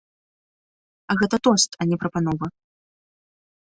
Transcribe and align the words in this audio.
А 1.13 1.17
гэта 1.21 1.35
тост, 1.51 1.69
а 1.81 1.89
не 1.93 1.97
прапанова. 2.05 2.47